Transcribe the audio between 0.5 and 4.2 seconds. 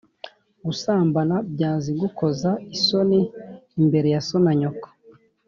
gusambana, byazigukoza isoni imbere